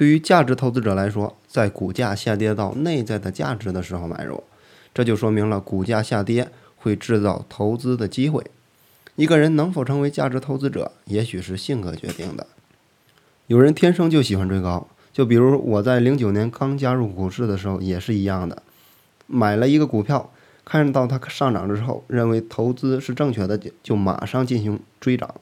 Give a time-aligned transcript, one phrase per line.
[0.00, 4.42] 对于价值投资者来说，在股价下跌到内在的价值的时候买入，
[4.94, 8.42] 这就说明了股价下跌会制造投资的机会。
[9.16, 12.46] 一个人能否成为价值投资者，也许是性格决定的。
[13.48, 18.62] 有人天生就喜欢追高，就比如我在零九年刚加入股市的时候也是一样的，
[19.26, 20.32] 买了一个股票，
[20.64, 25.34] 看到它上涨之后，认为投资是正确的，就就马上进行追涨，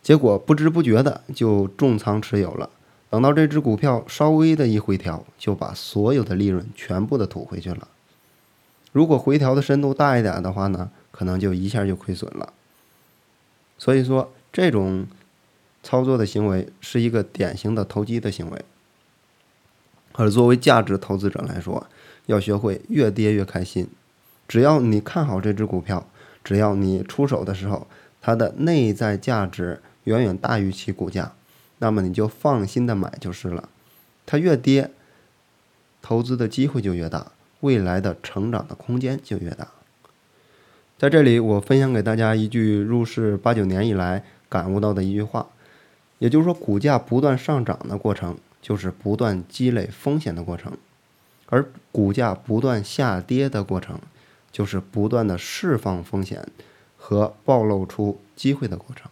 [0.00, 2.70] 结果不知不觉的就重仓持有了。
[3.10, 7.88] 等到这只股票稍微的一回调，就把所有的利润全部的吐回去了。
[8.92, 12.52] 如果回调的深度大一点的话呢，可能就一下就亏损了。
[13.76, 15.06] 所以说，这种
[15.82, 18.64] 操作的行为是一个典型的投机的行为。
[20.12, 21.86] 而作为价值投资者来说，
[22.26, 23.88] 要学会越跌越开心。
[24.46, 26.06] 只要你看好这只股票，
[26.44, 27.86] 只要你出手的时候，
[28.20, 31.32] 它的内在价值远远大于其股价。
[31.80, 33.68] 那么你就放心的买就是了，
[34.24, 34.90] 它越跌，
[36.00, 39.68] 投资的机会就越大，未来的成长的空间就越大。
[40.98, 45.48] 在这里，我分享给大家一句入市八九年以来感悟到的一句话，
[46.18, 50.72] 也就是说，股价不断上涨的过程，就是不断积累风险的过程；
[51.46, 53.98] 而股价不断下跌的过程，
[54.52, 56.46] 就是不断的释放风险
[56.98, 59.10] 和暴露出机会的过程。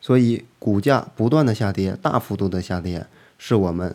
[0.00, 3.06] 所以，股价不断的下跌，大幅度的下跌，
[3.36, 3.94] 是我们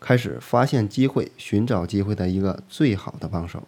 [0.00, 3.62] 开始发现机会、寻找机会的一个最好的帮手。